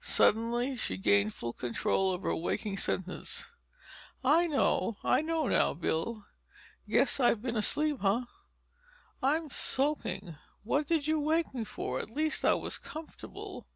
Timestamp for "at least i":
12.00-12.54